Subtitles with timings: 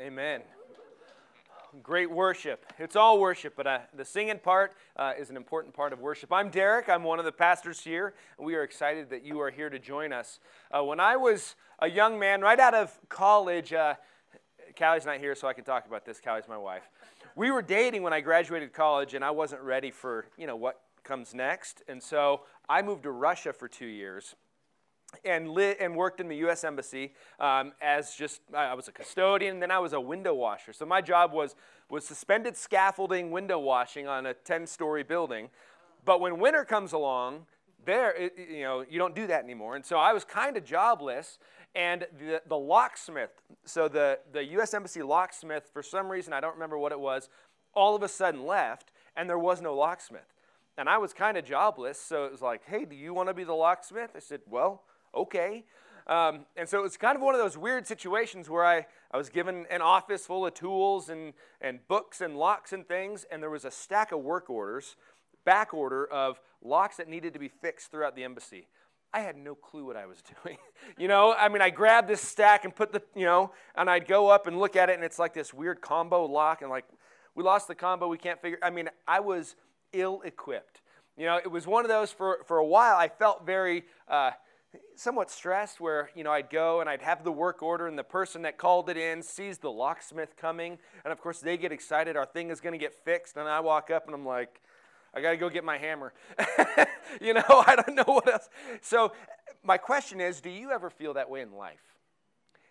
[0.00, 0.40] Amen.
[1.82, 2.64] Great worship.
[2.78, 6.32] It's all worship, but uh, the singing part uh, is an important part of worship.
[6.32, 6.88] I'm Derek.
[6.88, 8.14] I'm one of the pastors here.
[8.38, 10.40] We are excited that you are here to join us.
[10.70, 13.96] Uh, when I was a young man, right out of college, uh,
[14.74, 16.18] Callie's not here, so I can talk about this.
[16.18, 16.88] Callie's my wife.
[17.36, 20.80] We were dating when I graduated college, and I wasn't ready for you know what
[21.04, 22.40] comes next, and so
[22.70, 24.34] I moved to Russia for two years
[25.24, 26.64] and lit and worked in the U.S.
[26.64, 30.72] Embassy um, as just I was a custodian, then I was a window washer.
[30.72, 31.54] So my job was
[31.88, 35.50] was suspended scaffolding window washing on a 10-story building.
[36.04, 37.46] But when winter comes along,
[37.84, 39.76] there it, you know you don't do that anymore.
[39.76, 41.38] And so I was kind of jobless.
[41.72, 43.30] And the, the locksmith,
[43.64, 44.74] so the, the U.S.
[44.74, 47.28] Embassy locksmith, for some reason, I don't remember what it was,
[47.74, 50.34] all of a sudden left, and there was no locksmith.
[50.76, 53.34] And I was kind of jobless, so it was like, hey, do you want to
[53.34, 54.10] be the locksmith?
[54.16, 54.82] I said, well,
[55.14, 55.64] okay.
[56.06, 59.28] Um, and so it's kind of one of those weird situations where I, I was
[59.28, 63.50] given an office full of tools and, and books and locks and things, and there
[63.50, 64.96] was a stack of work orders,
[65.44, 68.66] back order of locks that needed to be fixed throughout the embassy.
[69.12, 70.58] I had no clue what I was doing.
[70.98, 74.08] you know, I mean, I grabbed this stack and put the, you know, and I'd
[74.08, 76.86] go up and look at it, and it's like this weird combo lock, and like,
[77.34, 78.58] we lost the combo, we can't figure.
[78.62, 79.54] I mean, I was
[79.92, 80.80] ill equipped.
[81.16, 84.30] You know, it was one of those for, for a while, I felt very, uh,
[84.94, 88.04] somewhat stressed where you know i'd go and i'd have the work order and the
[88.04, 90.78] person that called it in sees the locksmith coming.
[91.04, 92.16] And of course they get excited.
[92.16, 93.36] Our thing is going to get fixed.
[93.36, 94.60] And i walk up and i'm like
[95.14, 96.12] i got to go get my hammer.
[97.20, 98.48] You know i don't know what else.
[98.82, 99.12] So
[99.64, 101.96] my question is do you ever feel that way in life?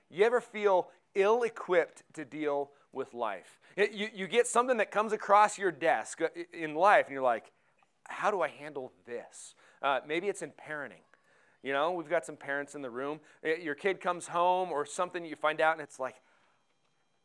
[0.09, 3.59] You ever feel ill equipped to deal with life?
[3.75, 7.51] You, you get something that comes across your desk uh, in life and you're like
[8.05, 9.55] how do i handle this?
[9.81, 11.03] Uh, maybe it's in parenting
[11.63, 13.19] you know, we've got some parents in the room.
[13.43, 16.15] Your kid comes home or something you find out, and it's like,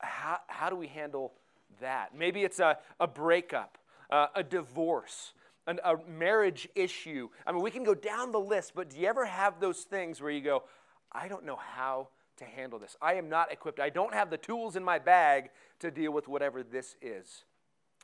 [0.01, 1.33] how, how do we handle
[1.81, 2.17] that?
[2.17, 3.79] Maybe it's a, a breakup,
[4.11, 5.33] uh, a divorce,
[5.67, 7.29] an, a marriage issue.
[7.47, 10.21] I mean, we can go down the list, but do you ever have those things
[10.21, 10.65] where you go,
[11.13, 12.09] I don't know how
[12.39, 12.97] to handle this?
[13.01, 13.79] I am not equipped.
[13.79, 17.45] I don't have the tools in my bag to deal with whatever this is.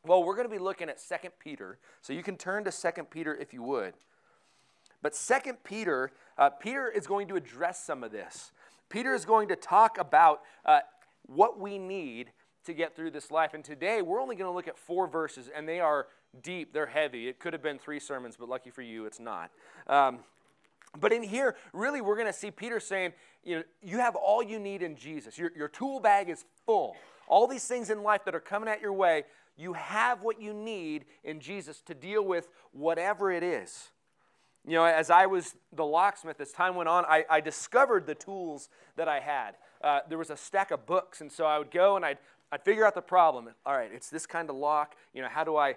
[0.06, 1.78] Well, we're going to be looking at 2 Peter.
[2.00, 3.94] So you can turn to 2 Peter if you would.
[5.02, 8.52] But Second Peter, uh, Peter is going to address some of this.
[8.88, 10.80] Peter is going to talk about uh,
[11.26, 12.32] what we need
[12.64, 13.54] to get through this life.
[13.54, 16.08] And today we're only going to look at four verses, and they are
[16.42, 17.28] deep, they're heavy.
[17.28, 19.50] It could have been three sermons, but lucky for you, it's not.
[19.86, 20.20] Um,
[20.98, 23.12] but in here, really, we're going to see Peter saying,
[23.44, 25.38] you know, you have all you need in Jesus.
[25.38, 26.96] Your, your tool bag is full.
[27.28, 29.24] All these things in life that are coming at your way,
[29.56, 33.90] you have what you need in Jesus to deal with whatever it is.
[34.70, 38.14] You know, as I was the locksmith, as time went on, I, I discovered the
[38.14, 39.56] tools that I had.
[39.82, 42.18] Uh, there was a stack of books, and so I would go and I'd,
[42.52, 43.48] I'd figure out the problem.
[43.66, 44.94] All right, it's this kind of lock.
[45.12, 45.74] You know, how do I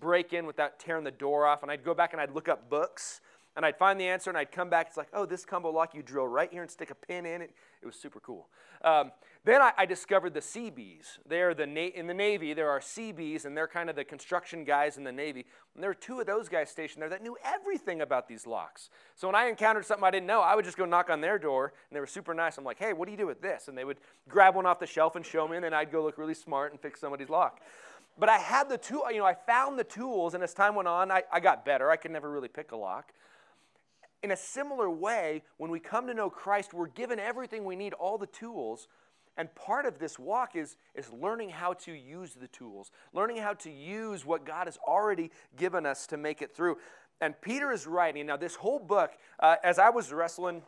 [0.00, 1.62] break in without tearing the door off?
[1.62, 3.20] And I'd go back and I'd look up books,
[3.56, 4.86] and I'd find the answer, and I'd come back.
[4.88, 7.42] It's like, oh, this combo lock, you drill right here and stick a pin in
[7.42, 7.50] it.
[7.82, 8.48] It was super cool.
[8.82, 9.12] Um,
[9.44, 11.18] then I, I, discovered the CBs.
[11.26, 12.54] They are the in the Navy.
[12.54, 15.44] There are CBs, and they're kind of the construction guys in the Navy.
[15.74, 18.88] And there were two of those guys stationed there that knew everything about these locks.
[19.16, 21.38] So when I encountered something I didn't know, I would just go knock on their
[21.38, 22.56] door, and they were super nice.
[22.58, 23.68] I'm like, hey, what do you do with this?
[23.68, 23.98] And they would
[24.28, 26.72] grab one off the shelf and show me, and then I'd go look really smart
[26.72, 27.60] and fix somebody's lock.
[28.18, 30.88] But I had the tool, you know, I found the tools, and as time went
[30.88, 31.90] on, I, I got better.
[31.90, 33.12] I could never really pick a lock.
[34.22, 37.92] In a similar way, when we come to know Christ, we're given everything we need,
[37.92, 38.88] all the tools
[39.36, 43.54] and part of this walk is, is learning how to use the tools, learning how
[43.54, 46.76] to use what God has already given us to make it through.
[47.20, 48.26] And Peter is writing.
[48.26, 50.62] Now, this whole book, uh, as I was wrestling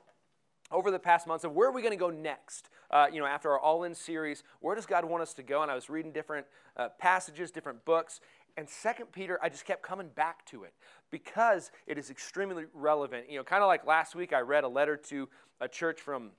[0.71, 3.27] over the past months of where are we going to go next, uh, you know,
[3.27, 5.63] after our All In series, where does God want us to go?
[5.63, 8.21] And I was reading different uh, passages, different books.
[8.57, 10.73] And Second Peter, I just kept coming back to it
[11.15, 13.31] because it is extremely relevant.
[13.31, 15.29] You know, kind of like last week, I read a letter to
[15.61, 16.33] a church from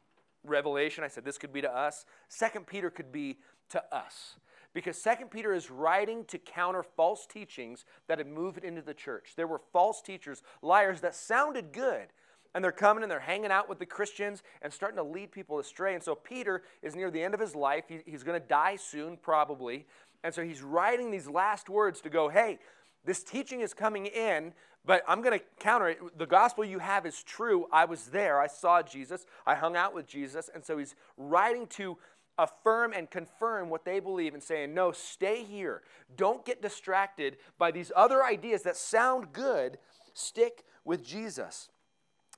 [0.43, 2.05] Revelation, I said this could be to us.
[2.27, 3.37] Second Peter could be
[3.69, 4.35] to us.
[4.73, 9.31] Because Second Peter is writing to counter false teachings that had moved into the church.
[9.37, 12.07] There were false teachers, liars that sounded good,
[12.53, 15.57] and they're coming and they're hanging out with the Christians and starting to lead people
[15.57, 15.93] astray.
[15.93, 17.85] And so Peter is near the end of his life.
[17.87, 19.85] He, he's going to die soon, probably.
[20.21, 22.59] And so he's writing these last words to go, hey,
[23.05, 24.53] this teaching is coming in,
[24.85, 26.17] but I'm going to counter it.
[26.17, 27.67] The gospel you have is true.
[27.71, 28.39] I was there.
[28.39, 29.25] I saw Jesus.
[29.45, 30.49] I hung out with Jesus.
[30.53, 31.97] And so he's writing to
[32.37, 35.81] affirm and confirm what they believe and saying, no, stay here.
[36.15, 39.77] Don't get distracted by these other ideas that sound good.
[40.13, 41.69] Stick with Jesus.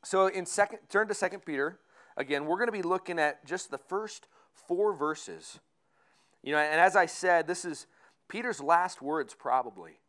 [0.04, 1.80] So in second, turn to Second Peter.
[2.16, 5.60] Again, we're going to be looking at just the first four verses.
[6.44, 7.88] You know, and as I said, this is
[8.30, 10.00] Peter's last words, probably.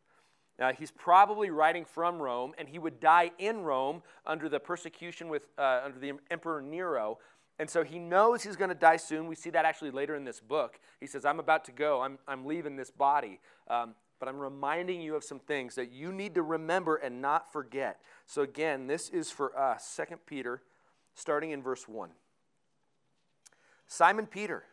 [0.59, 5.29] Uh, he's probably writing from Rome, and he would die in Rome under the persecution
[5.29, 7.19] with uh, under the Emperor Nero.
[7.59, 9.27] And so he knows he's going to die soon.
[9.27, 10.79] We see that actually later in this book.
[10.99, 12.01] He says, "I'm about to go.
[12.01, 13.39] I'm I'm leaving this body."
[13.69, 17.53] Um, but I'm reminding you of some things that you need to remember and not
[17.53, 18.01] forget.
[18.25, 19.85] So again, this is for us.
[19.85, 20.61] Second Peter,
[21.15, 22.09] starting in verse one.
[23.87, 24.65] Simon Peter,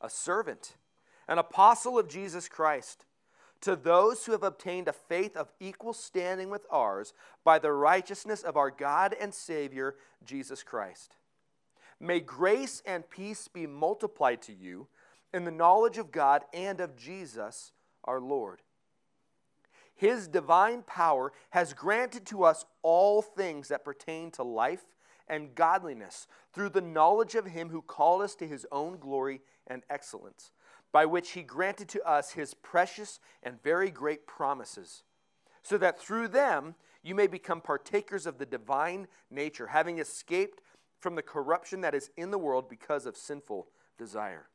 [0.00, 0.76] a servant,
[1.26, 3.04] an apostle of Jesus Christ
[3.60, 7.12] to those who have obtained a faith of equal standing with ours
[7.44, 11.16] by the righteousness of our God and Savior, Jesus Christ.
[12.00, 14.88] May grace and peace be multiplied to you
[15.34, 17.72] in the knowledge of God and of Jesus
[18.04, 18.62] our Lord.
[19.94, 24.84] His divine power has granted to us all things that pertain to life
[25.28, 29.82] and godliness through the knowledge of Him who called us to His own glory and
[29.90, 30.52] excellence
[30.92, 35.04] by which he granted to us his precious and very great promises,
[35.62, 40.60] so that through them you may become partakers of the divine nature, having escaped
[40.98, 44.46] from the corruption that is in the world because of sinful desire.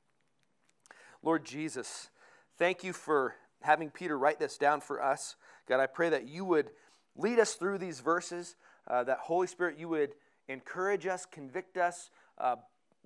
[1.24, 2.10] Lord Jesus,
[2.58, 5.36] thank you for having Peter write this down for us.
[5.68, 6.70] God, I pray that you would
[7.16, 8.56] lead us through these verses,
[8.88, 10.14] uh, that Holy Spirit, you would
[10.48, 12.58] encourage us, convict us, uh,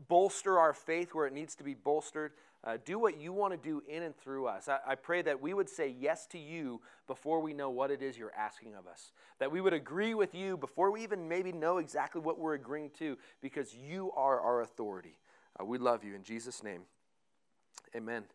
[0.08, 2.32] bolster our faith where it needs to be bolstered.
[2.64, 4.68] Uh, do what you want to do in and through us.
[4.68, 8.02] I, I, pray that we would say yes to you before we know what it
[8.02, 9.14] is you're asking of us.
[9.40, 12.90] That we would agree with you before we even maybe know exactly what we're agreeing
[13.00, 15.18] to, because you are our authority.
[15.58, 16.82] Uh, we love you in Jesus' name.
[17.96, 18.26] Amen.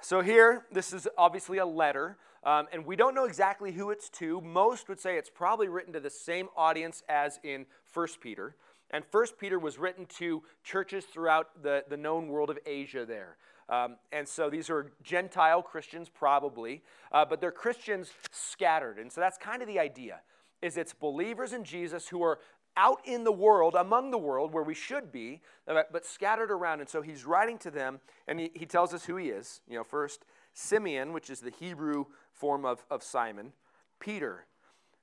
[0.00, 4.08] So, here, this is obviously a letter, um, and we don't know exactly who it's
[4.10, 4.40] to.
[4.40, 8.54] Most would say it's probably written to the same audience as in 1 Peter.
[8.90, 13.36] And First Peter was written to churches throughout the, the known world of Asia there.
[13.68, 16.82] Um, and so these are Gentile Christians, probably,
[17.12, 18.98] uh, but they're Christians scattered.
[18.98, 20.20] And so that's kind of the idea,
[20.60, 22.40] is it's believers in Jesus who are
[22.76, 26.80] out in the world, among the world, where we should be, uh, but scattered around.
[26.80, 29.60] And so he's writing to them, and he, he tells us who he is.
[29.68, 33.52] You know, first, Simeon, which is the Hebrew form of, of Simon,
[34.00, 34.46] Peter.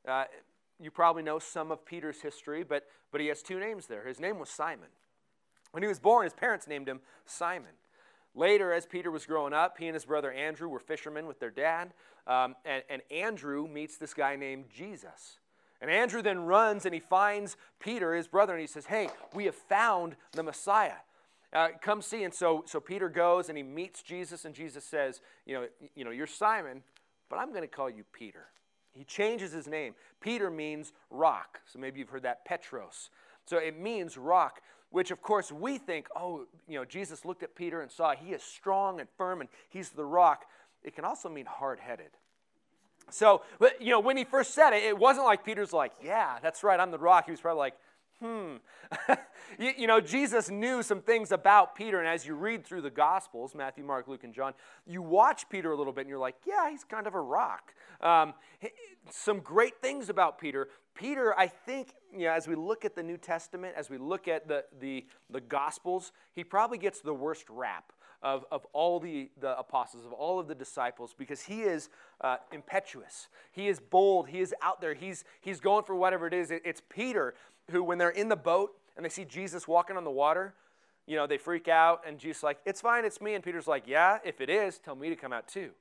[0.06, 0.26] Uh,
[0.80, 4.06] you probably know some of Peter's history, but, but he has two names there.
[4.06, 4.90] His name was Simon.
[5.72, 7.74] When he was born, his parents named him Simon.
[8.36, 11.50] Later, as Peter was growing up, he and his brother Andrew were fishermen with their
[11.50, 11.94] dad.
[12.28, 15.40] Um, and, and Andrew meets this guy named Jesus.
[15.82, 19.46] And Andrew then runs and he finds Peter, his brother, and he says, Hey, we
[19.46, 20.98] have found the Messiah.
[21.54, 22.24] Uh, come see.
[22.24, 26.04] And so, so Peter goes and he meets Jesus, and Jesus says, You know, you
[26.04, 26.84] know you're Simon,
[27.30, 28.46] but I'm going to call you Peter.
[28.98, 29.94] He changes his name.
[30.20, 31.60] Peter means rock.
[31.66, 33.10] So maybe you've heard that Petros.
[33.46, 37.56] So it means rock, which of course we think, oh, you know, Jesus looked at
[37.56, 40.46] Peter and saw he is strong and firm and he's the rock.
[40.84, 42.10] It can also mean hard headed.
[43.10, 43.44] So,
[43.80, 46.78] you know, when he first said it, it wasn't like Peter's like, yeah, that's right,
[46.78, 47.26] I'm the rock.
[47.26, 47.76] He was probably like,
[48.22, 48.56] hmm.
[49.60, 52.90] you, you, know, Jesus knew some things about Peter, and as you read through the
[52.90, 54.54] Gospels Matthew, Mark, Luke, and John
[54.88, 57.74] you watch Peter a little bit and you're like, yeah, he's kind of a rock.
[58.02, 58.34] Um,
[59.10, 60.70] some great things about Peter.
[60.96, 64.28] Peter, I think, you know, as we look at the New Testament, as we look
[64.28, 67.92] at the, the, the Gospels, he probably gets the worst rap
[68.24, 71.90] of, of all the, the apostles, of all of the disciples, because he is
[72.22, 73.28] uh, impetuous.
[73.52, 74.30] He is bold.
[74.30, 74.96] He is out there.
[74.96, 76.50] He's, he's going for whatever it is.
[76.50, 77.36] It, it's Peter
[77.72, 80.54] who, when they're in the boat and they see Jesus walking on the water,
[81.06, 83.34] you know, they freak out, and Jesus like, it's fine, it's me.
[83.34, 85.72] And Peter's like, yeah, if it is, tell me to come out too.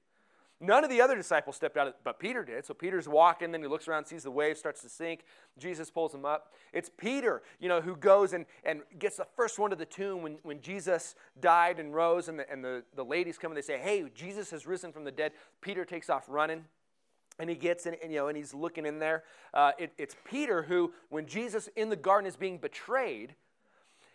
[0.59, 2.65] None of the other disciples stepped out, but Peter did.
[2.65, 5.25] So Peter's walking, then he looks around, sees the wave starts to sink.
[5.59, 6.55] Jesus pulls him up.
[6.73, 10.23] It's Peter, you know, who goes and, and gets the first one to the tomb
[10.23, 13.63] when, when Jesus died and rose, and, the, and the, the ladies come and they
[13.63, 15.33] say, Hey, Jesus has risen from the dead.
[15.61, 16.65] Peter takes off running.
[17.39, 19.25] And he gets in, and, you know, and he's looking in there.
[19.53, 23.35] Uh, it, it's Peter who, when Jesus in the garden is being betrayed,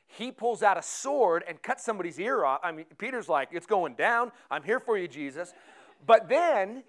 [0.08, 2.60] he pulls out a sword and cuts somebody's ear off.
[2.64, 4.32] I mean, Peter's like, It's going down.
[4.50, 5.54] I'm here for you, Jesus.
[6.06, 6.84] But then,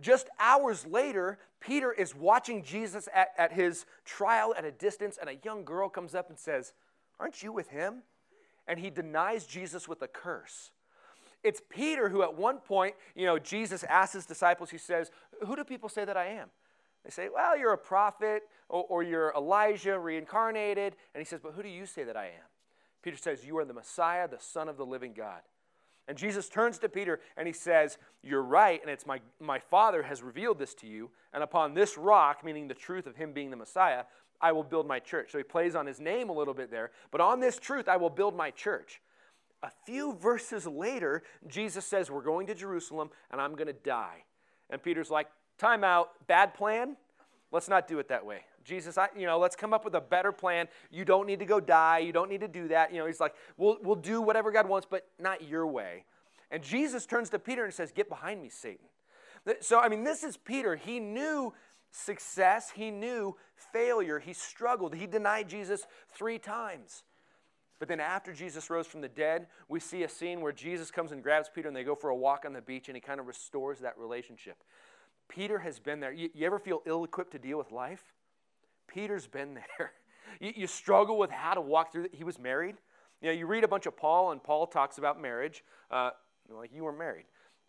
[0.00, 5.30] just hours later, Peter is watching Jesus at, at his trial at a distance, and
[5.30, 6.72] a young girl comes up and says,
[7.20, 8.02] Aren't you with him?
[8.66, 10.70] And he denies Jesus with a curse.
[11.44, 15.10] It's Peter who, at one point, you know, Jesus asks his disciples, he says,
[15.46, 16.48] Who do people say that I am?
[17.04, 20.96] They say, Well, you're a prophet, or, or you're Elijah reincarnated.
[21.14, 22.48] And he says, But who do you say that I am?
[23.02, 25.42] Peter says, You are the Messiah, the Son of the living God.
[26.08, 30.02] And Jesus turns to Peter and he says, You're right, and it's my, my Father
[30.02, 31.10] has revealed this to you.
[31.34, 34.04] And upon this rock, meaning the truth of him being the Messiah,
[34.40, 35.32] I will build my church.
[35.32, 36.90] So he plays on his name a little bit there.
[37.10, 39.00] But on this truth, I will build my church.
[39.64, 44.24] A few verses later, Jesus says, We're going to Jerusalem and I'm going to die.
[44.70, 45.28] And Peter's like,
[45.58, 46.96] Time out, bad plan.
[47.50, 48.40] Let's not do it that way.
[48.64, 50.68] Jesus, I, you know, let's come up with a better plan.
[50.90, 51.98] You don't need to go die.
[51.98, 52.92] You don't need to do that.
[52.92, 56.04] You know, he's like, we'll, we'll do whatever God wants, but not your way.
[56.50, 58.86] And Jesus turns to Peter and says, Get behind me, Satan.
[59.60, 60.76] So, I mean, this is Peter.
[60.76, 61.54] He knew
[61.90, 63.36] success, he knew
[63.72, 64.94] failure, he struggled.
[64.94, 67.04] He denied Jesus three times.
[67.84, 71.12] But then, after Jesus rose from the dead, we see a scene where Jesus comes
[71.12, 73.20] and grabs Peter and they go for a walk on the beach and he kind
[73.20, 74.56] of restores that relationship.
[75.28, 76.10] Peter has been there.
[76.10, 78.14] You, you ever feel ill equipped to deal with life?
[78.88, 79.92] Peter's been there.
[80.40, 82.14] You, you struggle with how to walk through it.
[82.14, 82.76] He was married.
[83.20, 85.62] You know, you read a bunch of Paul, and Paul talks about marriage.
[85.90, 86.12] Uh,
[86.48, 87.26] like you were married,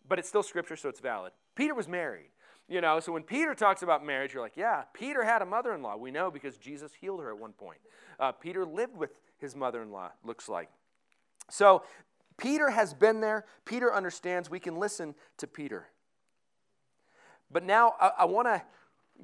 [0.08, 1.32] but it's still scripture, so it's valid.
[1.54, 2.30] Peter was married.
[2.68, 5.72] You know, so when Peter talks about marriage, you're like, yeah, Peter had a mother
[5.72, 5.96] in law.
[5.96, 7.78] We know because Jesus healed her at one point.
[8.18, 10.68] Uh, Peter lived with his mother in law, looks like.
[11.48, 11.84] So
[12.36, 13.44] Peter has been there.
[13.64, 14.50] Peter understands.
[14.50, 15.86] We can listen to Peter.
[17.52, 18.62] But now I, I want to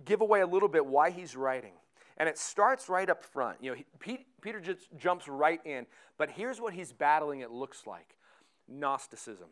[0.04, 1.72] give away a little bit why he's writing.
[2.18, 3.58] And it starts right up front.
[3.60, 5.86] You know, he, Peter just jumps right in.
[6.16, 8.16] But here's what he's battling, it looks like
[8.68, 9.48] Gnosticism.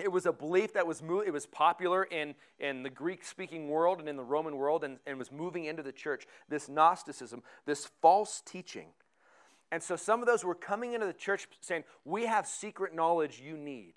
[0.00, 4.00] It was a belief that was it was popular in, in the Greek speaking world
[4.00, 6.26] and in the Roman world and, and was moving into the church.
[6.48, 8.88] This Gnosticism, this false teaching.
[9.72, 13.40] And so some of those were coming into the church saying, We have secret knowledge
[13.40, 13.94] you need.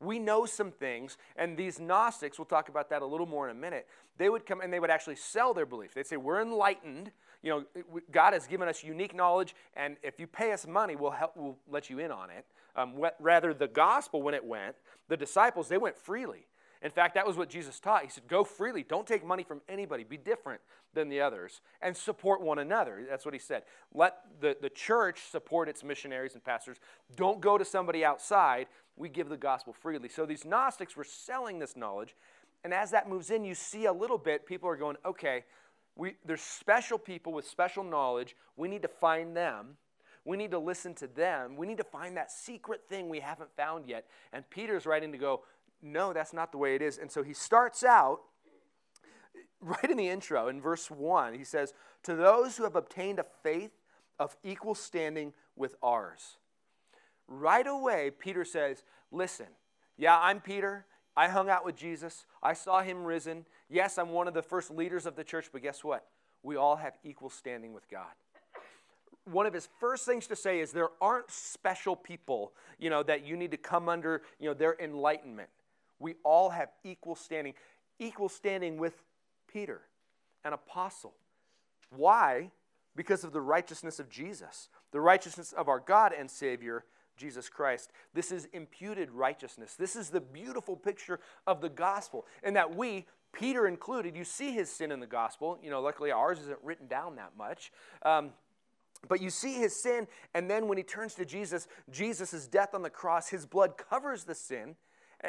[0.00, 3.56] We know some things, and these Gnostics, we'll talk about that a little more in
[3.56, 3.86] a minute,
[4.18, 5.94] they would come and they would actually sell their belief.
[5.94, 7.12] They'd say, We're enlightened.
[7.42, 11.10] You know, God has given us unique knowledge, and if you pay us money, we'll,
[11.10, 12.46] help, we'll let you in on it.
[12.76, 14.76] Um, rather, the gospel, when it went,
[15.08, 16.46] the disciples, they went freely.
[16.82, 18.02] In fact, that was what Jesus taught.
[18.02, 18.82] He said, Go freely.
[18.82, 20.04] Don't take money from anybody.
[20.04, 20.60] Be different
[20.92, 23.02] than the others and support one another.
[23.08, 23.62] That's what he said.
[23.94, 26.76] Let the, the church support its missionaries and pastors.
[27.16, 28.66] Don't go to somebody outside.
[28.96, 30.10] We give the gospel freely.
[30.10, 32.14] So these Gnostics were selling this knowledge.
[32.64, 35.44] And as that moves in, you see a little bit, people are going, okay,
[35.96, 38.36] we, there's special people with special knowledge.
[38.56, 39.76] We need to find them.
[40.24, 41.56] We need to listen to them.
[41.56, 44.06] We need to find that secret thing we haven't found yet.
[44.32, 45.42] And Peter's writing to go,
[45.82, 46.96] no, that's not the way it is.
[46.96, 48.20] And so he starts out
[49.60, 53.26] right in the intro, in verse 1, he says, To those who have obtained a
[53.42, 53.72] faith
[54.18, 56.38] of equal standing with ours.
[57.28, 59.46] Right away, Peter says, Listen,
[59.98, 60.86] yeah, I'm Peter.
[61.16, 62.26] I hung out with Jesus.
[62.42, 63.46] I saw him risen.
[63.68, 66.06] Yes, I'm one of the first leaders of the church, but guess what?
[66.42, 68.10] We all have equal standing with God
[69.24, 73.26] one of his first things to say is there aren't special people you know that
[73.26, 75.48] you need to come under you know their enlightenment
[75.98, 77.54] we all have equal standing,
[77.98, 79.02] equal standing with
[79.50, 79.82] Peter,
[80.44, 81.14] an apostle.
[81.90, 82.50] Why?
[82.96, 86.84] Because of the righteousness of Jesus, the righteousness of our God and Savior,
[87.16, 87.90] Jesus Christ.
[88.12, 89.76] This is imputed righteousness.
[89.76, 94.52] This is the beautiful picture of the gospel, and that we, Peter included, you see
[94.52, 95.58] his sin in the gospel.
[95.62, 97.72] You know, luckily ours isn't written down that much.
[98.02, 98.30] Um,
[99.08, 102.82] but you see his sin, and then when he turns to Jesus, Jesus' death on
[102.82, 104.76] the cross, his blood covers the sin,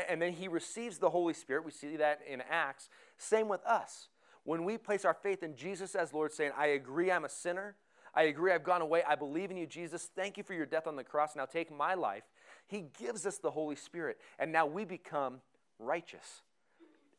[0.10, 1.66] and then he receives the Holy Spirit.
[1.66, 2.90] We see that in Acts.
[3.18, 4.10] Same with us.
[4.44, 7.76] When we place our faith in Jesus as Lord, saying, I agree I'm a sinner.
[8.14, 9.04] I agree I've gone away.
[9.08, 10.10] I believe in you, Jesus.
[10.16, 11.36] Thank you for your death on the cross.
[11.36, 12.24] Now take my life.
[12.68, 14.18] He gives us the Holy Spirit.
[14.40, 15.42] And now we become
[15.80, 16.42] righteous.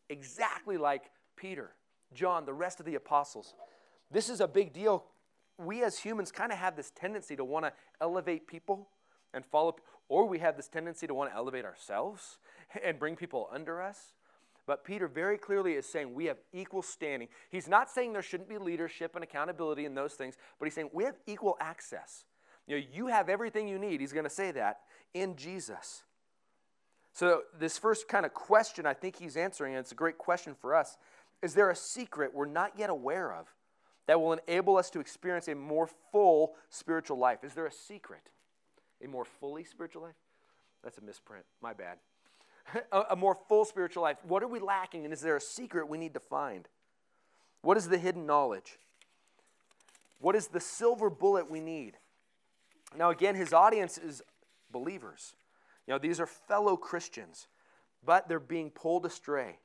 [0.09, 1.73] Exactly like Peter,
[2.15, 3.55] John, the rest of the apostles.
[4.11, 5.05] This is a big deal.
[5.59, 8.89] We as humans kind of have this tendency to want to elevate people
[9.33, 9.77] and follow,
[10.09, 12.39] or we have this tendency to want to elevate ourselves
[12.85, 14.13] and bring people under us.
[14.67, 17.29] But Peter very clearly is saying we have equal standing.
[17.51, 20.91] He's not saying there shouldn't be leadership and accountability and those things, but he's saying
[20.93, 22.25] we have equal access.
[22.67, 24.01] You know, you have everything you need.
[24.01, 24.81] He's going to say that
[25.15, 26.03] in Jesus.
[27.13, 30.55] So, this first kind of question I think he's answering, and it's a great question
[30.61, 30.99] for us
[31.43, 33.47] is there a secret we're not yet aware of
[34.07, 37.45] that will enable us to experience a more full spiritual life?
[37.45, 38.31] Is there a secret?
[39.05, 40.15] A more fully spiritual life?
[40.83, 41.45] That's a misprint.
[41.61, 41.99] My bad.
[42.93, 44.19] a, a more full spiritual life.
[44.27, 46.69] What are we lacking, and is there a secret we need to find?
[47.63, 48.79] What is the hidden knowledge?
[50.19, 51.95] What is the silver bullet we need?
[52.97, 54.23] Now, again, his audience is
[54.71, 55.35] believers.
[55.87, 57.49] You know, these are fellow Christians,
[58.05, 59.59] but they're being pulled astray.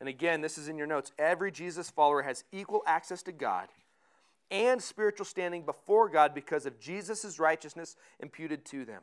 [0.00, 1.12] And again, this is in your notes.
[1.18, 3.68] Every Jesus follower has equal access to God
[4.50, 9.02] and spiritual standing before God because of Jesus' righteousness imputed to them.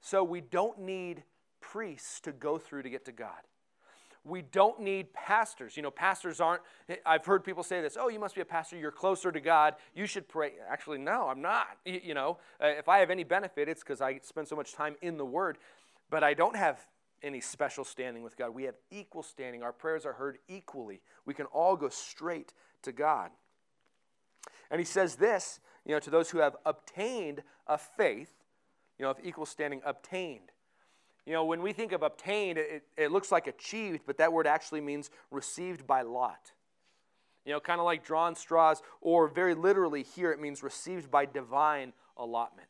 [0.00, 1.22] So we don't need
[1.60, 3.42] priests to go through to get to God.
[4.24, 5.76] we don't need pastors.
[5.76, 6.62] You know, pastors aren't,
[7.06, 9.74] I've heard people say this, oh, you must be a pastor, you're closer to God,
[9.94, 10.52] you should pray.
[10.68, 11.78] Actually, no, I'm not.
[11.84, 14.96] You know, uh, if I have any benefit, it's because I spend so much time
[15.00, 15.58] in the Word,
[16.10, 16.86] but I don't have
[17.22, 18.54] any special standing with God.
[18.54, 19.62] We have equal standing.
[19.62, 21.00] Our prayers are heard equally.
[21.26, 23.30] We can all go straight to God.
[24.70, 28.30] And he says this, you know, to those who have obtained a faith,
[28.98, 30.52] you know, of equal standing, obtained.
[31.26, 34.46] You know, when we think of obtained, it, it looks like achieved, but that word
[34.46, 36.52] actually means received by lot.
[37.44, 41.26] You know, kind of like drawn straws, or very literally here, it means received by
[41.26, 42.68] divine allotment.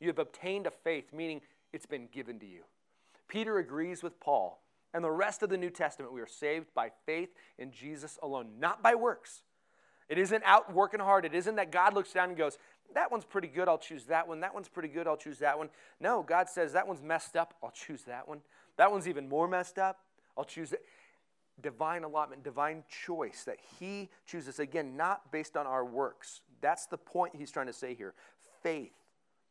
[0.00, 1.40] You have obtained a faith, meaning
[1.72, 2.62] it's been given to you.
[3.32, 4.60] Peter agrees with Paul
[4.92, 6.12] and the rest of the New Testament.
[6.12, 9.42] We are saved by faith in Jesus alone, not by works.
[10.10, 11.24] It isn't out working hard.
[11.24, 12.58] It isn't that God looks down and goes,
[12.92, 14.40] that one's pretty good, I'll choose that one.
[14.40, 15.70] That one's pretty good, I'll choose that one.
[15.98, 18.42] No, God says, that one's messed up, I'll choose that one.
[18.76, 20.00] That one's even more messed up,
[20.36, 20.84] I'll choose it.
[21.62, 24.58] Divine allotment, divine choice that He chooses.
[24.58, 26.42] Again, not based on our works.
[26.60, 28.12] That's the point He's trying to say here.
[28.62, 28.92] Faith,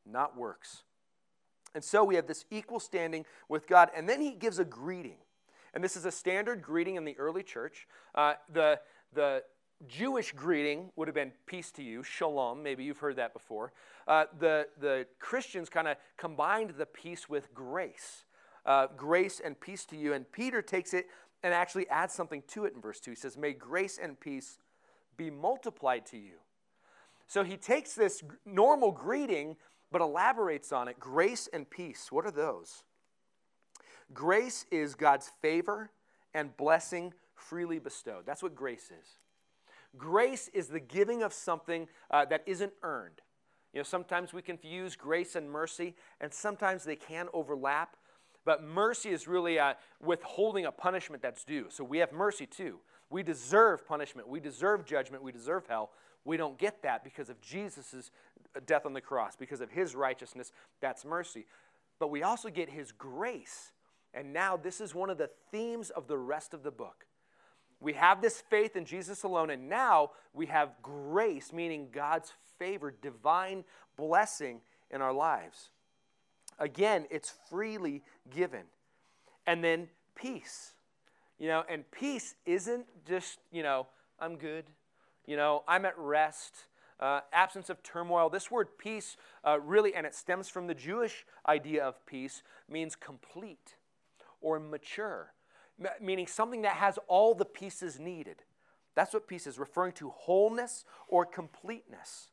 [0.06, 0.84] not works.
[1.74, 3.90] And so we have this equal standing with God.
[3.96, 5.18] And then He gives a greeting.
[5.74, 7.88] And this is a standard greeting in the early church.
[8.14, 8.80] Uh, the,
[9.14, 9.44] the
[9.88, 12.62] Jewish greeting would have been peace to you, shalom.
[12.62, 13.72] Maybe you've heard that before.
[14.08, 18.26] Uh, the, the Christians kind of combined the peace with grace.
[18.66, 20.14] Uh, grace and peace to you.
[20.14, 21.08] And Peter takes it
[21.44, 23.12] and actually adds something to it in verse 2.
[23.12, 24.60] He says, May grace and peace
[25.18, 26.34] be multiplied to you.
[27.28, 29.56] So he takes this normal greeting
[29.92, 31.00] but elaborates on it.
[31.00, 32.84] Grace and peace, what are those?
[34.14, 35.92] Grace is God's favor
[36.34, 38.26] and blessing freely bestowed.
[38.26, 39.08] That's what grace is.
[39.98, 43.22] Grace is the giving of something uh, that isn't earned.
[43.74, 47.96] You know, sometimes we confuse grace and mercy, and sometimes they can overlap.
[48.44, 51.68] But mercy is really uh, withholding a punishment that's due.
[51.70, 52.80] So we have mercy too.
[53.10, 54.28] We deserve punishment.
[54.28, 55.24] We deserve judgment.
[55.24, 55.92] We deserve hell.
[56.24, 58.12] We don't get that because of Jesus'
[58.66, 60.52] death on the cross, because of his righteousness.
[60.80, 61.46] That's mercy.
[62.00, 63.72] But we also get his grace.
[64.14, 67.06] And now this is one of the themes of the rest of the book.
[67.80, 72.94] We have this faith in Jesus alone, and now we have grace, meaning God's favor,
[73.02, 73.64] divine
[73.98, 75.70] blessing in our lives.
[76.60, 78.64] Again, it's freely given.
[79.48, 80.74] And then peace.
[81.40, 83.88] You know, and peace isn't just, you know,
[84.20, 84.66] I'm good,
[85.26, 86.56] you know, I'm at rest,
[87.00, 88.30] uh, absence of turmoil.
[88.30, 92.96] This word peace uh, really, and it stems from the Jewish idea of peace, means
[92.96, 93.76] complete
[94.42, 95.34] or mature
[96.00, 98.44] meaning something that has all the pieces needed.
[98.96, 102.30] That's what peace is, referring to wholeness or completeness,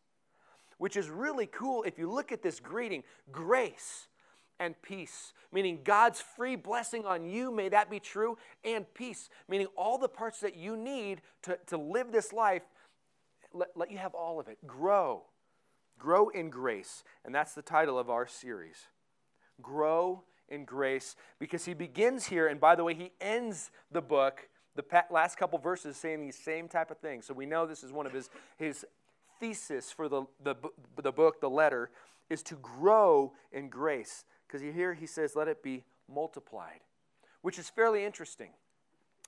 [0.78, 4.08] which is really cool if you look at this greeting grace
[4.60, 9.68] and peace, meaning God's free blessing on you, may that be true, and peace, meaning
[9.76, 12.62] all the parts that you need to, to live this life,
[13.52, 14.58] let, let you have all of it.
[14.66, 15.22] Grow.
[15.98, 17.04] Grow in grace.
[17.24, 18.86] And that's the title of our series.
[19.60, 24.48] Grow in grace because he begins here, and by the way, he ends the book,
[24.76, 27.26] the last couple verses, saying these same type of things.
[27.26, 28.86] So we know this is one of his, his
[29.40, 30.54] thesis for the, the,
[31.02, 31.90] the book, the letter,
[32.30, 34.24] is to grow in grace.
[34.46, 36.80] Because here he says, let it be multiplied,
[37.42, 38.50] which is fairly interesting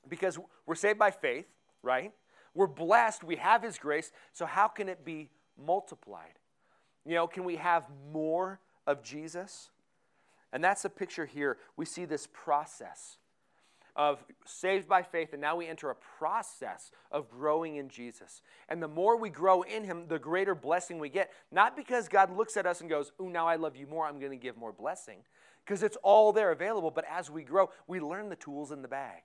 [0.09, 1.47] because we're saved by faith,
[1.83, 2.13] right?
[2.55, 6.39] We're blessed, we have his grace, so how can it be multiplied?
[7.07, 9.71] You know, can we have more of Jesus?
[10.53, 11.59] And that's the picture here.
[11.77, 13.19] We see this process
[13.97, 18.41] of saved by faith, and now we enter a process of growing in Jesus.
[18.69, 21.31] And the more we grow in Him, the greater blessing we get.
[21.51, 24.19] Not because God looks at us and goes, Ooh, now I love you more, I'm
[24.19, 25.19] going to give more blessing.
[25.65, 26.91] Because it's all there available.
[26.91, 29.23] But as we grow, we learn the tools in the bag.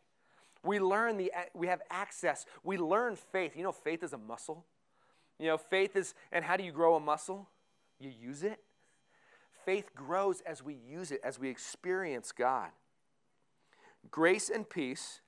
[0.65, 2.45] We learn the, we have access.
[2.63, 3.55] We learn faith.
[3.55, 4.65] You know, faith is a muscle.
[5.39, 7.47] You know, faith is, and how do you grow a muscle?
[7.99, 8.59] You use it
[9.65, 12.69] faith grows as we use it, as we experience God.
[14.11, 15.21] Grace and peace,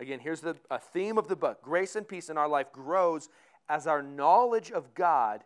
[0.00, 3.28] again, here's the a theme of the book grace and peace in our life grows
[3.68, 5.44] as our knowledge of God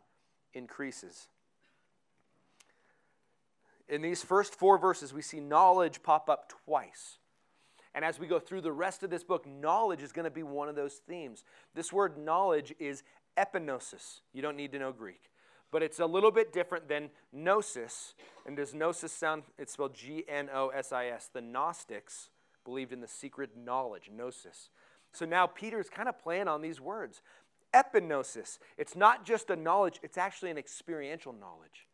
[0.55, 1.29] increases.
[3.89, 7.19] In these first four verses, we see knowledge pop up twice.
[7.95, 10.43] And as we go through the rest of this book, knowledge is going to be
[10.43, 11.45] one of those themes.
[11.75, 13.03] This word knowledge is
[13.37, 14.21] epignosis.
[14.33, 15.31] You don't need to know Greek
[15.73, 18.15] but it's a little bit different than gnosis.
[18.47, 21.31] And does gnosis sound, it's spelled G N O S I S.
[21.33, 22.29] The Gnostics
[22.65, 24.69] believed in the secret knowledge, gnosis.
[25.13, 27.23] So now Peter's kind of playing on these words.
[27.75, 31.87] Epignosis, it's not just a knowledge, it's actually an experiential knowledge.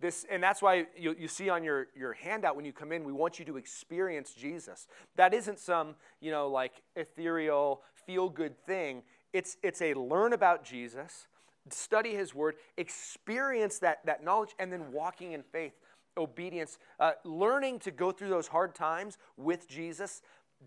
[0.00, 3.04] This, and that's why you, you see on your, your handout when you come in,
[3.04, 4.86] we want you to experience Jesus.
[5.16, 9.02] That isn't some, you know, like ethereal, feel good thing.
[9.32, 11.26] It's, it's a learn about Jesus,
[11.70, 15.72] study his word, experience that, that knowledge, and then walking in faith,
[16.16, 20.22] obedience, uh, learning to go through those hard times with Jesus.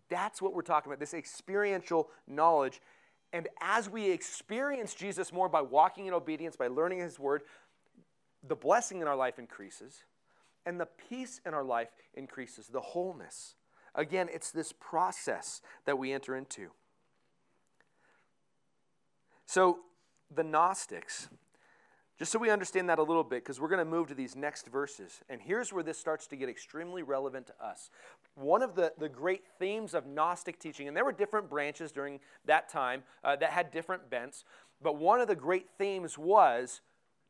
[0.09, 2.81] That's what we're talking about this experiential knowledge.
[3.33, 7.43] And as we experience Jesus more by walking in obedience, by learning his word,
[8.47, 10.03] the blessing in our life increases
[10.65, 13.55] and the peace in our life increases, the wholeness.
[13.95, 16.69] Again, it's this process that we enter into.
[19.45, 19.79] So,
[20.33, 21.27] the Gnostics,
[22.17, 24.33] just so we understand that a little bit, because we're going to move to these
[24.33, 25.19] next verses.
[25.27, 27.89] And here's where this starts to get extremely relevant to us.
[28.35, 32.21] One of the, the great themes of Gnostic teaching, and there were different branches during
[32.45, 34.45] that time uh, that had different bents,
[34.81, 36.79] but one of the great themes was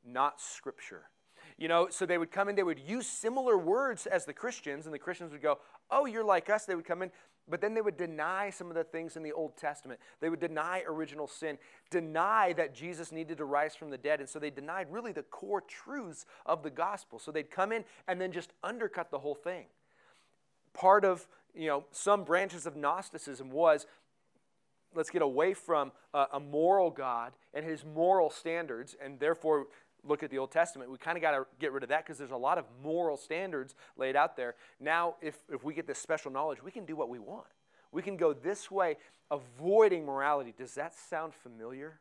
[0.06, 1.10] not Scripture.
[1.58, 4.86] You know, so they would come in, they would use similar words as the Christians,
[4.86, 5.60] and the Christians would go,
[5.90, 6.66] Oh, you're like us.
[6.66, 7.12] They would come in,
[7.48, 10.00] but then they would deny some of the things in the Old Testament.
[10.22, 11.58] They would deny original sin,
[11.90, 14.22] deny that Jesus needed to rise from the dead.
[14.22, 17.20] And so they denied really the core truths of the gospel.
[17.20, 19.66] So they'd come in and then just undercut the whole thing.
[20.74, 23.86] Part of, you know, some branches of Gnosticism was
[24.96, 29.68] let's get away from a, moral God and his moral standards, and therefore
[30.08, 32.18] look at the Old Testament, we kind of got to get rid of that because
[32.18, 34.56] there's a lot of moral standards laid out there.
[34.80, 37.48] Now, if, if we get this special knowledge, we can do what we want.
[37.92, 38.98] We can go this way,
[39.30, 40.54] avoiding morality.
[40.58, 42.00] Does that sound familiar?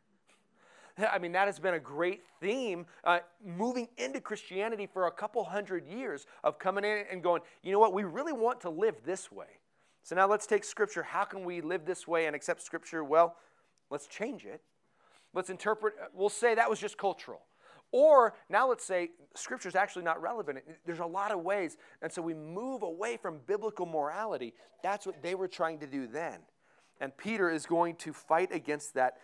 [1.11, 5.43] I mean, that has been a great theme uh, moving into Christianity for a couple
[5.43, 8.95] hundred years of coming in and going, you know what, we really want to live
[9.05, 9.59] this way.
[10.03, 11.03] So now let's take Scripture.
[11.03, 13.03] How can we live this way and accept Scripture?
[13.03, 13.35] Well,
[13.89, 14.61] let's change it.
[15.33, 17.41] Let's interpret, we'll say that was just cultural.
[17.91, 20.59] Or now let's say scripture is actually not relevant.
[20.85, 21.77] There's a lot of ways.
[22.01, 24.53] And so we move away from biblical morality.
[24.81, 26.39] That's what they were trying to do then.
[27.01, 29.15] And Peter is going to fight against that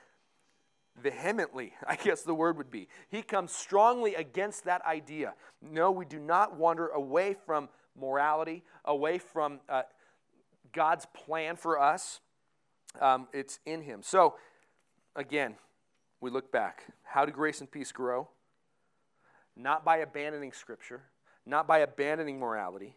[1.02, 2.88] vehemently, I guess the word would be.
[3.10, 5.34] He comes strongly against that idea.
[5.62, 9.84] No, we do not wander away from morality, away from uh,
[10.74, 12.20] God's plan for us.
[13.00, 14.02] Um, it's in Him.
[14.04, 14.36] So,
[15.16, 15.56] again,
[16.20, 16.84] we look back.
[17.04, 18.28] How do grace and peace grow?
[19.58, 21.02] Not by abandoning Scripture,
[21.46, 22.96] not by abandoning morality,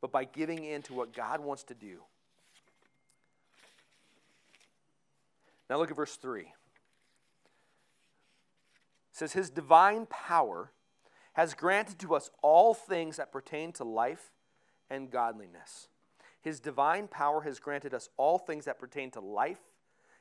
[0.00, 2.02] but by giving in to what God wants to do.
[5.68, 6.42] Now look at verse 3.
[6.42, 6.46] It
[9.12, 10.70] says, His divine power
[11.32, 14.30] has granted to us all things that pertain to life
[14.88, 15.88] and godliness.
[16.40, 19.60] His divine power has granted us all things that pertain to life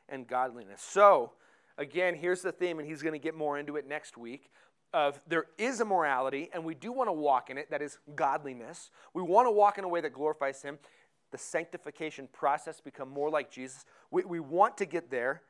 [0.10, 0.82] and godliness.
[0.82, 1.34] So,
[1.78, 4.50] again, here's the theme, and he's going to get more into it next week
[4.94, 7.98] of there is a morality and we do want to walk in it that is
[8.16, 8.90] godliness.
[9.14, 10.80] We want to walk in a way that glorifies him.
[11.32, 13.86] The sanctification process become more like jesus.
[14.12, 15.42] We, we want to get there.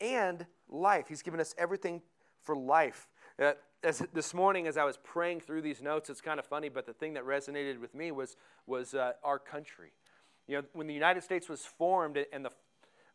[0.00, 2.02] And life he's given us everything
[2.42, 3.08] for life.
[3.40, 6.70] Uh, as this morning as i was praying through these notes it's kind of funny
[6.70, 9.90] but the thing that resonated with me was was uh, our country.
[10.46, 12.50] You know when the united states was formed and the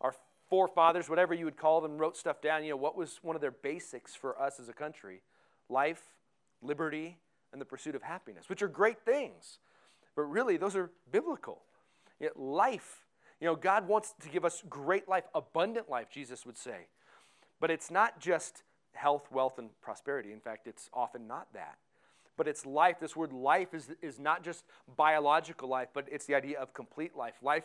[0.02, 0.14] our
[0.50, 3.42] forefathers whatever you would call them wrote stuff down you know what was one of
[3.42, 5.22] their basics for us as a country
[5.72, 6.04] life,
[6.62, 7.18] liberty,
[7.52, 9.60] and the pursuit of happiness, which are great things.
[10.16, 11.62] But really, those are biblical.
[12.20, 13.04] Yet life,
[13.40, 16.88] you know, God wants to give us great life, abundant life, Jesus would say.
[17.60, 20.32] But it's not just health, wealth, and prosperity.
[20.32, 21.78] In fact, it's often not that.
[22.38, 22.98] But it's life.
[23.00, 27.16] This word life is, is not just biological life, but it's the idea of complete
[27.16, 27.36] life.
[27.42, 27.64] Life,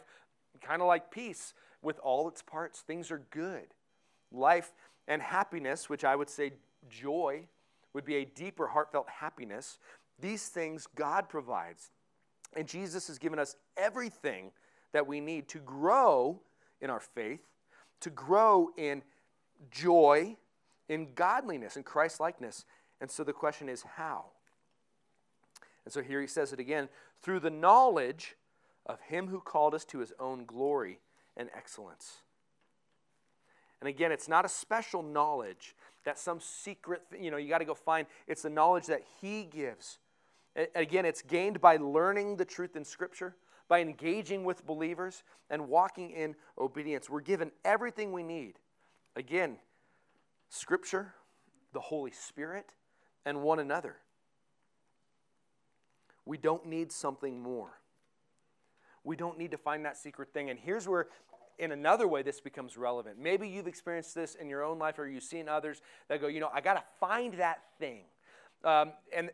[0.60, 2.80] kind of like peace, with all its parts.
[2.80, 3.66] Things are good.
[4.32, 4.72] Life
[5.08, 6.52] and happiness, which I would say
[6.90, 7.44] joy,
[7.96, 9.78] would be a deeper, heartfelt happiness.
[10.20, 11.92] These things God provides.
[12.54, 14.50] And Jesus has given us everything
[14.92, 16.42] that we need to grow
[16.82, 17.40] in our faith,
[18.00, 19.02] to grow in
[19.70, 20.37] joy,
[20.90, 22.66] in godliness, in Christ likeness.
[23.00, 24.26] And so the question is, how?
[25.87, 26.90] And so here he says it again
[27.22, 28.37] through the knowledge
[28.85, 31.00] of him who called us to his own glory
[31.35, 32.18] and excellence.
[33.80, 37.64] And again, it's not a special knowledge that some secret, you know, you got to
[37.64, 38.06] go find.
[38.26, 39.98] It's the knowledge that He gives.
[40.74, 43.36] Again, it's gained by learning the truth in Scripture,
[43.68, 47.10] by engaging with believers, and walking in obedience.
[47.10, 48.54] We're given everything we need.
[49.16, 49.56] Again,
[50.48, 51.12] Scripture,
[51.72, 52.72] the Holy Spirit,
[53.24, 53.96] and one another.
[56.24, 57.70] We don't need something more.
[59.04, 60.50] We don't need to find that secret thing.
[60.50, 61.08] And here's where
[61.58, 63.18] in another way this becomes relevant.
[63.18, 66.40] Maybe you've experienced this in your own life or you've seen others that go, you
[66.40, 68.02] know, I got to find that thing.
[68.64, 69.30] Um, and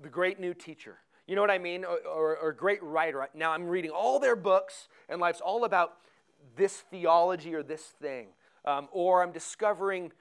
[0.00, 0.96] the great new teacher.
[1.26, 1.84] You know what I mean?
[1.84, 3.28] Or, or great writer.
[3.34, 5.92] Now I'm reading all their books, and life's all about
[6.56, 8.28] this theology or this thing.
[8.64, 10.12] Um, or I'm discovering,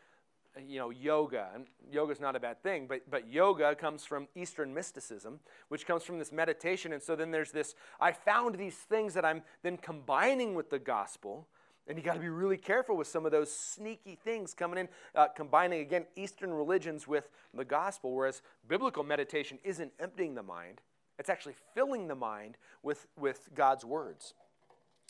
[0.67, 1.49] you know, yoga.
[1.53, 5.85] And yoga is not a bad thing, but, but yoga comes from Eastern mysticism, which
[5.85, 6.93] comes from this meditation.
[6.93, 10.79] And so then there's this I found these things that I'm then combining with the
[10.79, 11.47] gospel.
[11.87, 14.89] And you got to be really careful with some of those sneaky things coming in,
[15.15, 20.81] uh, combining again Eastern religions with the gospel, whereas biblical meditation isn't emptying the mind,
[21.17, 24.35] it's actually filling the mind with, with God's words.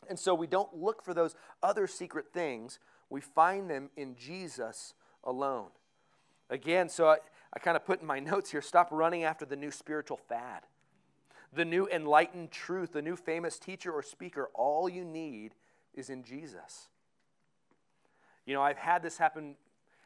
[0.07, 4.93] And so we don't look for those other secret things, we find them in Jesus
[5.29, 5.67] alone.
[6.49, 7.17] Again, so I,
[7.53, 10.63] I kind of put in my notes here stop running after the new spiritual fad,
[11.53, 14.49] the new enlightened truth, the new famous teacher or speaker.
[14.53, 15.53] All you need
[15.93, 16.89] is in Jesus.
[18.45, 19.55] You know, I've had this happen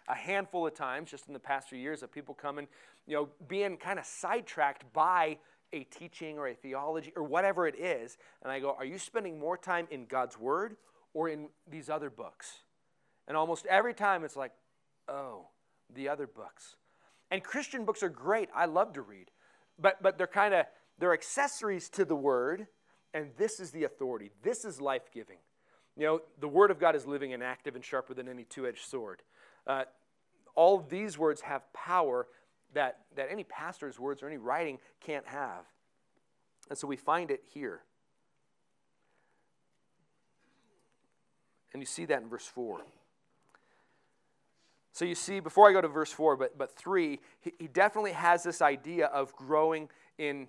[0.10, 2.68] a handful of times just in the past few years of people coming,
[3.08, 5.38] you know, being kind of sidetracked by
[5.72, 8.18] a teaching or a theology or whatever it is.
[8.42, 10.76] And I go, Are you spending more time in God's Word
[11.14, 12.60] or in these other books?
[13.28, 14.52] And almost every time it's like,
[15.08, 15.48] Oh,
[15.94, 16.76] the other books.
[17.32, 18.50] And Christian books are great.
[18.56, 19.32] I love to read.
[19.80, 20.66] But, but they're kind of,
[21.00, 22.68] they're accessories to the Word.
[23.14, 24.32] And this is the authority.
[24.44, 25.38] This is life giving.
[25.96, 28.66] You know, the Word of God is living and active and sharper than any two
[28.66, 29.22] edged sword.
[29.68, 29.84] Uh,
[30.56, 32.28] all these words have power
[32.74, 35.66] that, that any pastor's words or any writing can't have.
[36.70, 37.82] And so we find it here.
[41.74, 42.82] And you see that in verse 4.
[44.94, 48.12] So you see, before I go to verse 4, but, but 3, he, he definitely
[48.12, 50.48] has this idea of growing in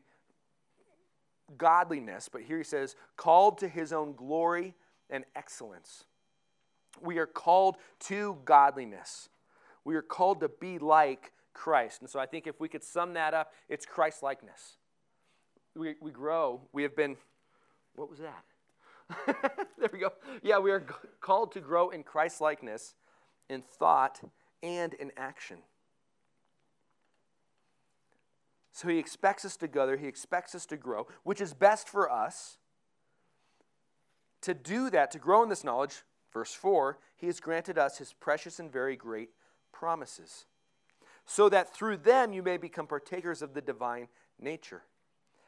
[1.57, 2.28] godliness.
[2.30, 4.74] But here he says, called to his own glory
[5.09, 6.04] and excellence.
[7.00, 9.30] We are called to godliness.
[9.83, 12.02] We are called to be like Christ.
[12.02, 14.76] And so I think if we could sum that up, it's Christ likeness.
[15.74, 16.61] We, we grow.
[16.72, 17.16] We have been,
[17.94, 18.44] what was that?
[19.78, 20.12] there we go.
[20.42, 20.85] Yeah, we are
[21.20, 22.94] called to grow in Christ likeness
[23.48, 24.20] in thought
[24.62, 25.59] and in action.
[28.72, 31.88] So he expects us to go there, he expects us to grow, which is best
[31.88, 32.59] for us.
[34.42, 36.02] To do that, to grow in this knowledge,
[36.33, 39.30] verse 4, he has granted us his precious and very great
[39.72, 40.46] promises,
[41.24, 44.09] so that through them you may become partakers of the divine
[44.40, 44.83] nature,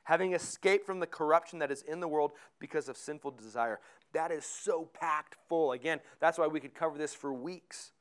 [0.07, 3.81] having escaped from the corruption that is in the world because of sinful desire.
[4.13, 5.73] That is so packed full.
[5.73, 7.93] Again, that's why we could cover this for weeks.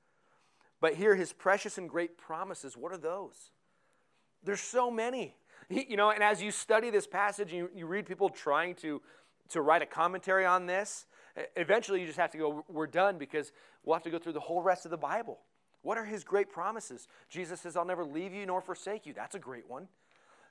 [0.79, 3.51] But here, his precious and great promises, what are those?
[4.43, 5.35] There's so many.
[5.67, 9.01] You know, and as you study this passage, you, you read people trying to
[9.49, 11.05] to write a commentary on this.
[11.55, 13.51] Eventually, you just have to go, we're done because
[13.83, 15.39] we'll have to go through the whole rest of the Bible.
[15.81, 17.07] What are his great promises?
[17.29, 19.13] Jesus says, I'll never leave you nor forsake you.
[19.13, 19.87] That's a great one.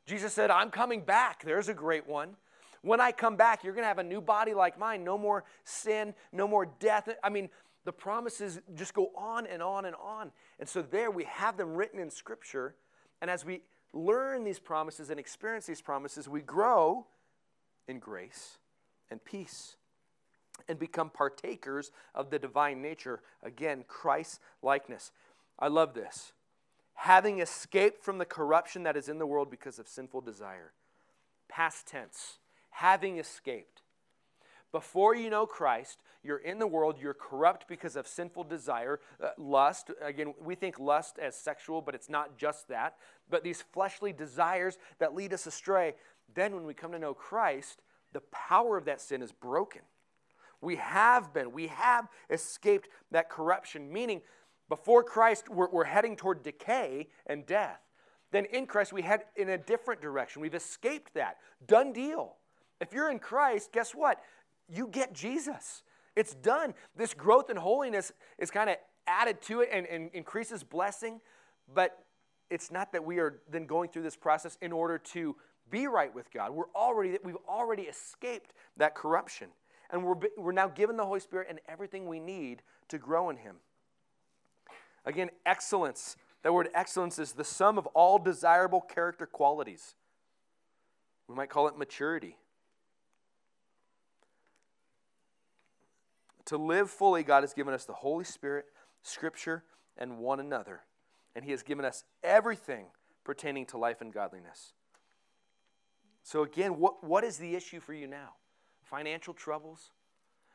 [0.06, 1.44] Jesus said, I'm coming back.
[1.44, 2.36] There's a great one.
[2.82, 5.04] When I come back, you're going to have a new body like mine.
[5.04, 7.08] No more sin, no more death.
[7.22, 7.48] I mean,
[7.84, 10.30] the promises just go on and on and on.
[10.60, 12.74] And so, there we have them written in Scripture.
[13.22, 13.62] And as we
[13.94, 17.06] learn these promises and experience these promises, we grow
[17.88, 18.58] in grace
[19.10, 19.76] and peace
[20.68, 23.20] and become partakers of the divine nature.
[23.42, 25.10] Again, Christ likeness.
[25.58, 26.33] I love this.
[26.94, 30.72] Having escaped from the corruption that is in the world because of sinful desire.
[31.48, 32.38] Past tense.
[32.70, 33.82] Having escaped.
[34.72, 39.28] Before you know Christ, you're in the world, you're corrupt because of sinful desire, uh,
[39.38, 39.90] lust.
[40.02, 42.96] Again, we think lust as sexual, but it's not just that.
[43.30, 45.94] But these fleshly desires that lead us astray.
[46.34, 49.82] Then, when we come to know Christ, the power of that sin is broken.
[50.60, 54.22] We have been, we have escaped that corruption, meaning
[54.68, 57.80] before Christ, we're, we're heading toward decay and death.
[58.32, 60.42] Then in Christ, we head in a different direction.
[60.42, 61.36] We've escaped that.
[61.66, 62.36] Done deal.
[62.80, 64.20] If you're in Christ, guess what?
[64.68, 65.82] You get Jesus.
[66.16, 66.74] It's done.
[66.96, 71.20] This growth in holiness is kind of added to it and, and increases blessing,
[71.72, 71.98] but
[72.50, 75.36] it's not that we are then going through this process in order to
[75.70, 76.50] be right with God.
[76.52, 79.48] We're already, that we've already escaped that corruption.
[79.90, 83.36] And we're, we're now given the Holy Spirit and everything we need to grow in
[83.36, 83.56] Him.
[85.04, 86.16] Again, excellence.
[86.42, 89.94] That word excellence is the sum of all desirable character qualities.
[91.28, 92.36] We might call it maturity.
[96.46, 98.66] To live fully, God has given us the Holy Spirit,
[99.02, 99.64] Scripture,
[99.96, 100.80] and one another.
[101.34, 102.86] And He has given us everything
[103.24, 104.74] pertaining to life and godliness.
[106.22, 108.30] So, again, what, what is the issue for you now?
[108.82, 109.90] Financial troubles?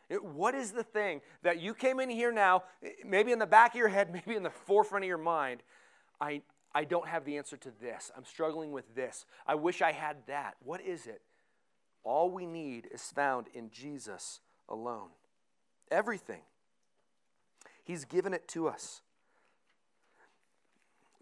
[0.09, 2.63] What is the thing that you came in here now,
[3.05, 5.61] maybe in the back of your head, maybe in the forefront of your mind?
[6.19, 6.41] I,
[6.73, 8.11] I don't have the answer to this.
[8.15, 9.25] I'm struggling with this.
[9.45, 10.55] I wish I had that.
[10.63, 11.21] What is it?
[12.03, 15.09] All we need is found in Jesus alone.
[15.91, 16.41] Everything.
[17.83, 19.01] He's given it to us.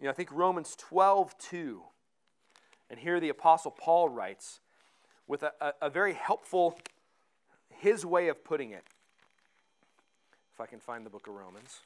[0.00, 1.82] You know, I think Romans 12, 2,
[2.90, 4.60] and here the Apostle Paul writes
[5.26, 6.78] with a, a, a very helpful,
[7.78, 8.84] his way of putting it.
[10.54, 11.80] If I can find the book of Romans.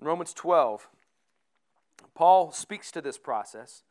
[0.00, 0.88] In Romans 12,
[2.14, 3.82] Paul speaks to this process.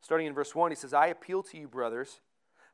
[0.00, 2.20] Starting in verse 1, he says, I appeal to you, brothers,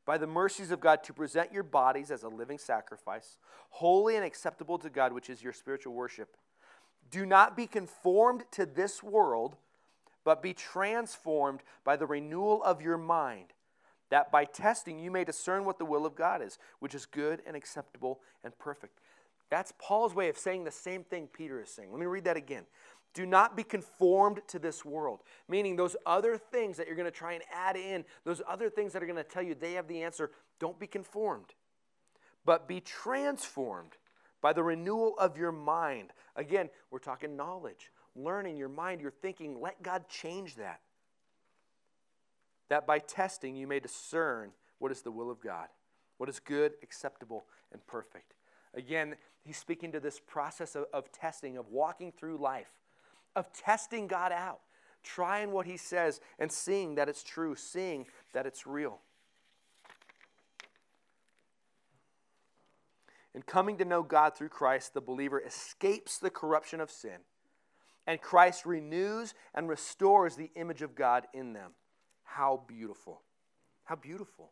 [0.05, 3.37] by the mercies of God, to present your bodies as a living sacrifice,
[3.69, 6.35] holy and acceptable to God, which is your spiritual worship.
[7.11, 9.55] Do not be conformed to this world,
[10.23, 13.53] but be transformed by the renewal of your mind,
[14.09, 17.41] that by testing you may discern what the will of God is, which is good
[17.45, 18.99] and acceptable and perfect.
[19.49, 21.91] That's Paul's way of saying the same thing Peter is saying.
[21.91, 22.65] Let me read that again.
[23.13, 27.11] Do not be conformed to this world, meaning those other things that you're going to
[27.11, 29.87] try and add in, those other things that are going to tell you they have
[29.87, 31.55] the answer, don't be conformed,
[32.45, 33.97] but be transformed
[34.41, 36.11] by the renewal of your mind.
[36.35, 39.59] Again, we're talking knowledge, learning your mind, your thinking.
[39.59, 40.79] Let God change that.
[42.69, 45.67] That by testing you may discern what is the will of God,
[46.17, 48.35] what is good, acceptable, and perfect.
[48.73, 52.71] Again, he's speaking to this process of, of testing, of walking through life,
[53.35, 54.59] of testing God out,
[55.03, 58.99] trying what he says and seeing that it's true, seeing that it's real.
[63.33, 67.19] In coming to know God through Christ, the believer escapes the corruption of sin,
[68.07, 71.71] and Christ renews and restores the image of God in them.
[72.29, 73.21] How beautiful!
[73.85, 74.51] How beautiful.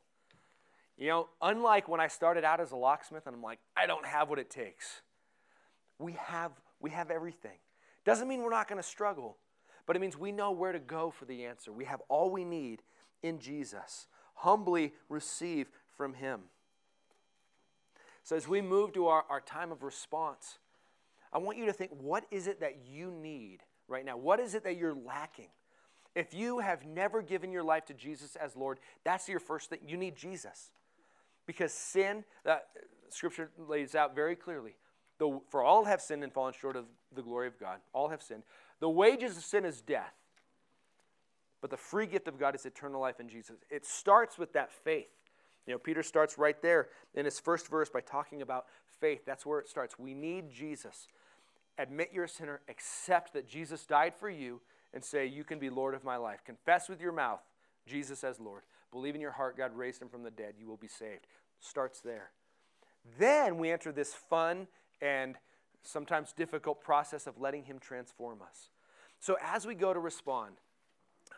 [0.97, 4.05] You know, unlike when I started out as a locksmith and I'm like, I don't
[4.05, 5.01] have what it takes.
[5.99, 7.59] We have, we have everything.
[8.03, 9.37] Doesn't mean we're not going to struggle,
[9.85, 11.71] but it means we know where to go for the answer.
[11.71, 12.81] We have all we need
[13.21, 14.07] in Jesus.
[14.33, 16.41] Humbly receive from Him.
[18.23, 20.57] So, as we move to our, our time of response,
[21.31, 24.17] I want you to think what is it that you need right now?
[24.17, 25.49] What is it that you're lacking?
[26.17, 29.77] If you have never given your life to Jesus as Lord, that's your first thing.
[29.87, 30.71] You need Jesus.
[31.45, 32.69] Because sin, that
[33.09, 34.77] scripture lays out very clearly.
[35.19, 37.81] The, for all have sinned and fallen short of the glory of God.
[37.93, 38.41] All have sinned.
[38.79, 40.15] The wages of sin is death.
[41.61, 43.57] But the free gift of God is eternal life in Jesus.
[43.69, 45.11] It starts with that faith.
[45.67, 48.65] You know, Peter starts right there in his first verse by talking about
[48.99, 49.21] faith.
[49.23, 49.99] That's where it starts.
[49.99, 51.09] We need Jesus.
[51.77, 54.61] Admit you're a sinner, accept that Jesus died for you,
[54.93, 56.39] and say, You can be Lord of my life.
[56.45, 57.41] Confess with your mouth
[57.85, 58.63] Jesus as Lord.
[58.91, 60.55] Believe in your heart God raised him from the dead.
[60.59, 61.27] You will be saved.
[61.59, 62.31] Starts there.
[63.17, 64.67] Then we enter this fun
[65.01, 65.35] and
[65.83, 68.69] sometimes difficult process of letting him transform us.
[69.19, 70.55] So as we go to respond,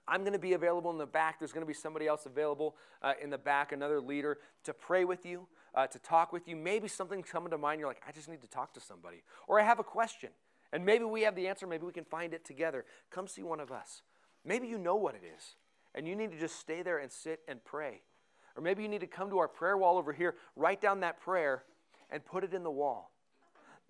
[0.08, 1.40] I'm going to be available in the back.
[1.40, 5.06] There's going to be somebody else available uh, in the back, another leader, to pray
[5.06, 6.56] with you, uh, to talk with you.
[6.56, 7.80] Maybe something's coming to mind.
[7.80, 9.24] You're like, I just need to talk to somebody.
[9.48, 10.30] Or I have a question.
[10.72, 11.66] And maybe we have the answer.
[11.66, 12.86] Maybe we can find it together.
[13.12, 14.04] Come see one of us.
[14.46, 15.56] Maybe you know what it is
[15.96, 18.02] and you need to just stay there and sit and pray.
[18.56, 21.20] Or maybe you need to come to our prayer wall over here, write down that
[21.20, 21.64] prayer,
[22.10, 23.12] and put it in the wall.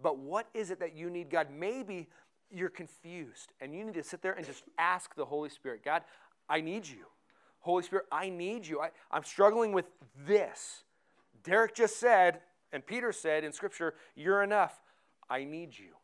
[0.01, 1.47] But what is it that you need, God?
[1.51, 2.07] Maybe
[2.51, 6.03] you're confused and you need to sit there and just ask the Holy Spirit God,
[6.49, 7.05] I need you.
[7.59, 8.79] Holy Spirit, I need you.
[8.79, 9.85] I, I'm struggling with
[10.25, 10.83] this.
[11.43, 12.39] Derek just said,
[12.71, 14.79] and Peter said in Scripture, You're enough.
[15.29, 15.98] I need you.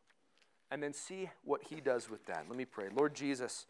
[0.76, 2.48] And then see what he does with that.
[2.50, 2.88] Let me pray.
[2.94, 3.66] Lord Jesus,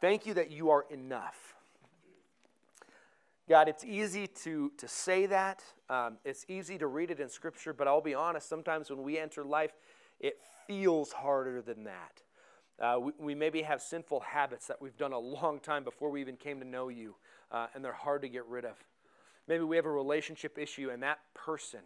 [0.00, 1.54] Thank you that you are enough.
[3.48, 5.62] God, it's easy to, to say that.
[5.88, 9.16] Um, it's easy to read it in Scripture, but I'll be honest, sometimes when we
[9.16, 9.70] enter life,
[10.18, 12.22] it feels harder than that.
[12.80, 16.20] Uh, we, we, maybe have sinful habits that we've done a long time before we
[16.20, 17.14] even came to know you,
[17.52, 18.76] uh, and they're hard to get rid of.
[19.46, 21.80] Maybe we have a relationship issue, and that person,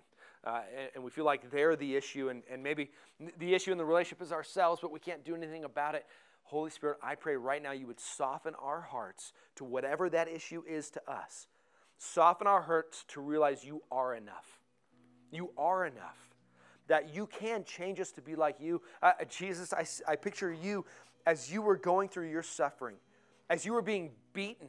[0.46, 2.90] uh, and, and, we feel like they're the issue, and, and maybe
[3.38, 6.06] the issue in the relationship is ourselves, but we can't do anything about it.
[6.44, 10.62] Holy Spirit, I pray right now you would soften our hearts to whatever that issue
[10.68, 11.48] is to us.
[11.98, 14.60] Soften our hearts to realize you are enough.
[15.32, 16.18] You are enough.
[16.86, 18.80] That you can change us to be like you.
[19.02, 20.84] Uh, Jesus, I, I picture you
[21.26, 22.96] as you were going through your suffering,
[23.50, 24.68] as you were being beaten.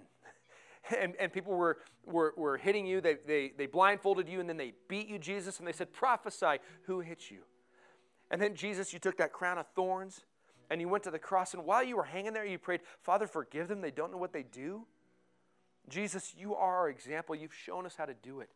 [1.02, 4.58] And, and people were, were, were hitting you, they, they, they blindfolded you, and then
[4.58, 7.40] they beat you, Jesus, and they said, Prophesy, who hit you?
[8.32, 10.22] And then, Jesus, you took that crown of thorns
[10.70, 13.26] and you went to the cross, and while you were hanging there, you prayed, Father,
[13.26, 13.82] forgive them.
[13.82, 14.86] They don't know what they do.
[15.88, 17.36] Jesus, you are our example.
[17.36, 18.50] You've shown us how to do it.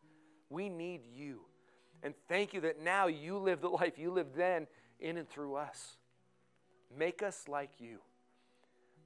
[0.50, 1.40] We need you.
[2.02, 4.66] And thank you that now you live the life you lived then
[5.00, 5.96] in and through us.
[6.96, 8.00] Make us like you.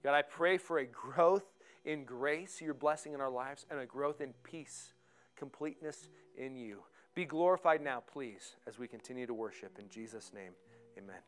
[0.03, 1.45] God, I pray for a growth
[1.87, 4.93] in grace, your blessing in our lives, and a growth in peace,
[5.37, 6.83] completeness in you.
[7.15, 9.79] Be glorified now, please, as we continue to worship.
[9.79, 10.53] In Jesus' name,
[10.99, 11.23] amen.